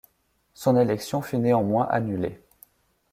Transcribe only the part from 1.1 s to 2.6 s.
fut néanmoins annulée.